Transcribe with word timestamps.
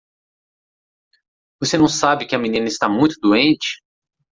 Você 1.61 1.77
não 1.77 1.87
sabe 1.87 2.25
que 2.25 2.33
a 2.35 2.39
menina 2.39 2.65
está 2.67 2.89
muito 2.89 3.19
doente? 3.21 3.83